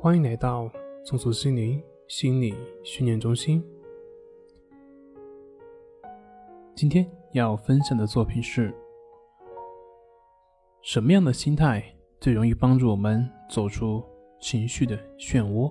[0.00, 0.70] 欢迎来到
[1.02, 3.60] 松鼠心灵心理训练中心。
[6.72, 8.72] 今天要分享的作品是：
[10.82, 11.82] 什么样的心态
[12.20, 14.00] 最容易帮助我们走出
[14.40, 15.68] 情绪的漩涡？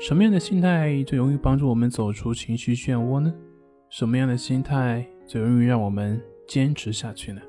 [0.00, 3.32] 什么样的心态最容易帮助我们走出情绪漩涡呢？
[3.90, 7.40] 什么样的心态最容易让我们坚持下去呢？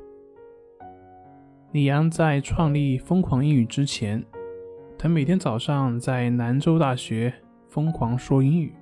[1.74, 4.24] 李阳在创立疯狂英语之前，
[4.98, 7.34] 他每天早上在兰州大学
[7.68, 8.74] 疯狂说英语。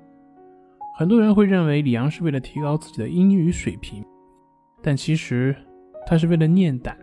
[0.95, 4.05] 很多人会认为李阳是为了提高自己的英语水平，
[4.83, 5.55] 但其实
[6.05, 6.95] 他是为了练胆。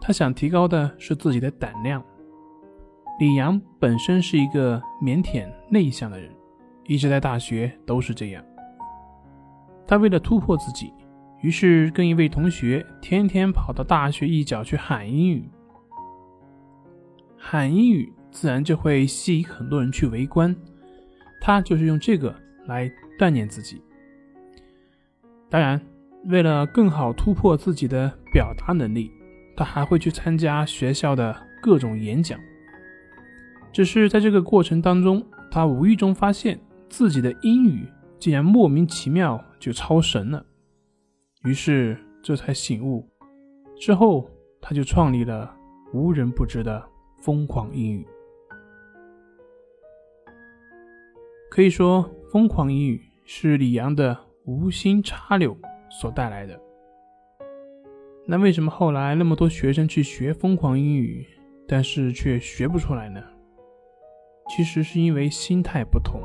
[0.00, 2.02] 他想提高的是自己的胆量。
[3.20, 6.30] 李阳本身是一个腼腆内向的人，
[6.86, 8.42] 一直在大学都是这样。
[9.86, 10.90] 他为了突破自己。
[11.42, 15.48] 于是跟一位同学天天跑到大学一角去喊英语，
[17.36, 20.54] 喊英语自然就会吸引很多人去围观。
[21.40, 22.34] 他就是用这个
[22.66, 23.80] 来锻炼自己。
[25.48, 25.80] 当然，
[26.24, 29.12] 为了更好突破自己的表达能力，
[29.56, 32.40] 他还会去参加学校的各种演讲。
[33.72, 37.86] 只是在这个过程当中，他无意中发现自己的英语
[38.18, 40.44] 竟然莫名其妙就超神了。
[41.46, 43.08] 于是这才醒悟，
[43.78, 44.28] 之后
[44.60, 45.56] 他就创立了
[45.92, 46.84] 无人不知的
[47.18, 48.04] 疯狂英语。
[51.48, 55.56] 可以说，疯狂英语是李阳的无心插柳
[55.88, 56.60] 所带来的。
[58.26, 61.24] 那为什么后来那么多学生去学疯狂英语，
[61.68, 63.22] 但是却学不出来呢？
[64.48, 66.20] 其实是因为心态不同。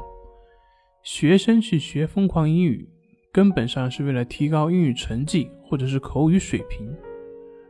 [1.04, 2.90] 学生去学疯狂英语。
[3.34, 6.94] 根本上是为了提高英语成绩或者是口语水平，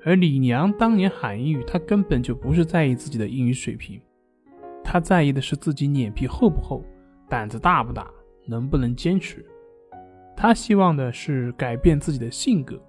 [0.04, 4.02] 而李娘当年喊英语，她根本就不是在意自己的英语水平，
[4.84, 6.84] 她在意的是自己脸皮厚不厚，
[7.30, 8.10] 胆子大不大，
[8.48, 9.46] 能不能坚持。
[10.36, 12.82] 她希望的是改变自己的性格，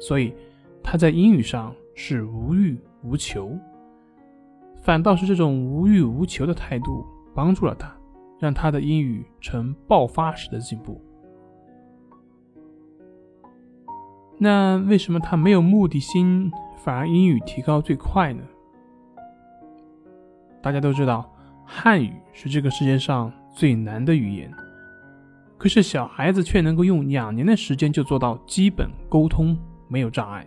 [0.00, 0.34] 所以
[0.82, 3.54] 她在英语上是无欲无求，
[4.80, 7.94] 反倒是这种无欲无求的态度帮助了她，
[8.40, 10.98] 让她的英语呈爆发式的进步。
[14.42, 18.42] 那为什么他没有目的心，反而英语提高最快呢？
[20.60, 21.32] 大家都知道，
[21.64, 24.52] 汉语是这个世界上最难的语言，
[25.56, 30.44] 可是小孩子却能够用两年的时间就做到基本沟通没有障碍。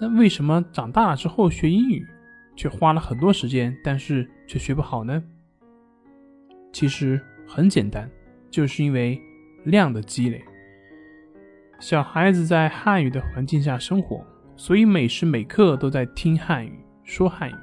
[0.00, 2.04] 那为什么长大之后学英语，
[2.56, 5.22] 却花了很多时间，但是却学不好呢？
[6.72, 8.10] 其实很简单，
[8.50, 9.22] 就是因为
[9.62, 10.44] 量的积累。
[11.78, 14.24] 小孩子在汉语的环境下生活，
[14.56, 16.72] 所以每时每刻都在听汉语、
[17.04, 17.54] 说汉语。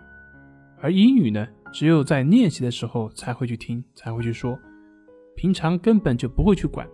[0.80, 4.58] 而英语呢，只有在练习的时候才会去听、才会去说，
[5.36, 6.88] 平常根本就不会去管。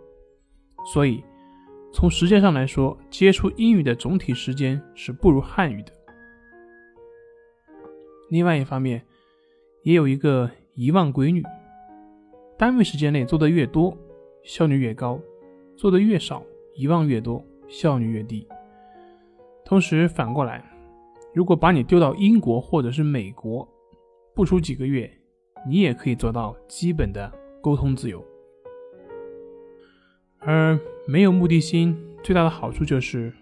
[0.93, 1.21] 所以，
[1.91, 5.91] 从时间上来说，接触英语的总体时间是不如汉语的。
[8.29, 9.03] 另外一方面，
[9.83, 11.43] 也有一个遗忘规律：
[12.57, 13.95] 单位时间内做的越多，
[14.43, 15.19] 效率越高；
[15.75, 16.41] 做的越少。
[16.79, 18.47] 遗忘越多，效率越低。
[19.65, 20.63] 同时反过来，
[21.33, 23.67] 如果把你丢到英国或者是美国，
[24.33, 25.11] 不出几个月，
[25.67, 27.29] 你也可以做到基本的
[27.61, 28.25] 沟通自由。
[30.39, 33.33] 而没有目的心最大的好处就是，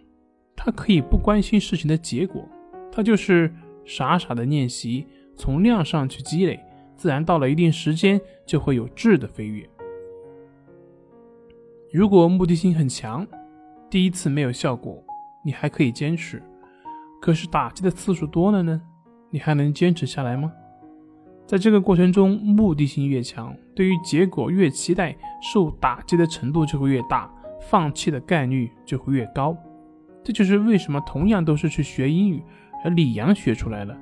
[0.55, 2.43] 他可以不关心事情的结果，
[2.91, 3.53] 他就是
[3.85, 5.05] 傻傻的练习，
[5.35, 6.59] 从量上去积累，
[6.95, 9.69] 自然到了一定时间就会有质的飞跃。
[11.93, 13.25] 如果目的性很强，
[13.89, 15.01] 第一次没有效果，
[15.41, 16.37] 你还可以坚持；
[17.21, 18.81] 可是打击的次数多了呢，
[19.29, 20.51] 你还能坚持下来吗？
[21.45, 27.33] 在这个过程中，目的性越强，对于结果越期待，受打击的程度就会越大，
[27.69, 29.55] 放弃的概率就会越高。
[30.21, 32.43] 这就是为什么同样都是去学英语，
[32.83, 33.97] 而李阳学出来了，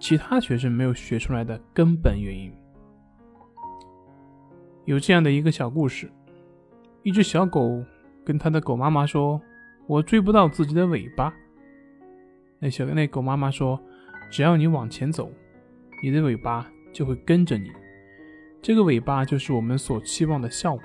[0.00, 2.50] 其他学生没有学出来的根本原因。
[4.86, 6.10] 有这样的一个小故事。
[7.06, 7.84] 一只小狗
[8.24, 9.40] 跟它的狗妈妈说
[9.86, 11.32] ：“我追不到自己的尾巴。”
[12.58, 13.80] 那小那狗妈妈说
[14.28, 15.30] ：“只要你往前走，
[16.02, 17.70] 你的尾巴就会跟着你。
[18.60, 20.84] 这个尾巴就是我们所期望的效果。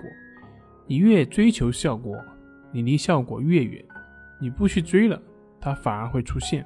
[0.86, 2.16] 你越追求效果，
[2.72, 3.84] 你离效果越远。
[4.40, 5.20] 你不去追了，
[5.60, 6.64] 它反而会出现。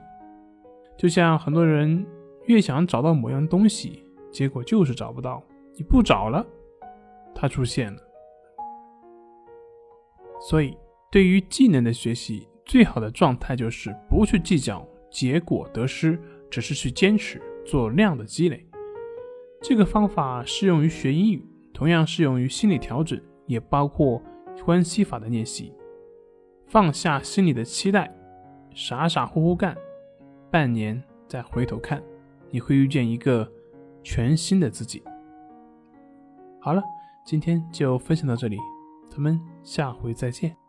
[0.98, 2.06] 就像很多人
[2.48, 4.04] 越想找到某样东西，
[4.34, 5.42] 结果就是找不到。
[5.78, 6.46] 你不找了，
[7.34, 8.00] 它出现了。”
[10.48, 10.78] 所以，
[11.12, 16.20] 对于技能的学习，最好的状态就是不去计较结果得失，
[16.52, 18.64] 只是去坚持做量的积累。
[19.60, 21.44] 这个方法适用于学英语，
[21.74, 24.22] 同样适用于心理调整，也包括
[24.64, 25.74] 关系法的练习。
[26.68, 28.16] 放下心里的期待，
[28.72, 29.76] 傻傻乎乎干，
[30.52, 32.04] 半年再回头看，
[32.52, 33.52] 你会遇见一个
[34.04, 35.02] 全新的自己。
[36.60, 36.84] 好了，
[37.26, 38.60] 今天就分享到这里，
[39.16, 40.65] 咱们下回再见。